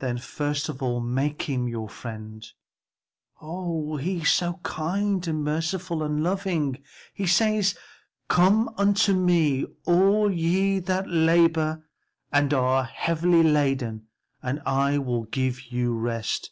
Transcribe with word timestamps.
"Then 0.00 0.18
first 0.18 0.68
of 0.68 0.82
all 0.82 0.98
make 0.98 1.42
him 1.42 1.68
your 1.68 1.88
friend; 1.88 2.44
oh, 3.40 3.96
he 3.96 4.22
is 4.22 4.30
so 4.32 4.54
kind 4.64 5.24
and 5.28 5.44
merciful 5.44 6.02
and 6.02 6.20
loving. 6.20 6.82
He 7.14 7.28
says, 7.28 7.78
'Come 8.26 8.68
unto 8.76 9.14
me, 9.14 9.64
all 9.84 10.32
ye 10.32 10.80
that 10.80 11.08
labor 11.08 11.86
and 12.32 12.52
are 12.52 12.82
heavy 12.82 13.44
laden, 13.44 14.08
and 14.42 14.60
I 14.66 14.98
will 14.98 15.22
give 15.26 15.70
you 15.70 15.94
rest.' 15.94 16.50